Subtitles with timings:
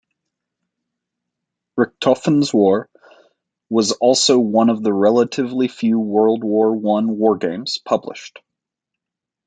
[1.77, 2.89] "Richthofen's War"
[3.69, 8.39] was also one of the relatively few World War One wargames published.